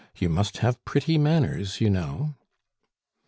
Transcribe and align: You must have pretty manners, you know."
You 0.17 0.29
must 0.29 0.57
have 0.65 0.83
pretty 0.83 1.19
manners, 1.19 1.79
you 1.79 1.91
know." 1.91 2.33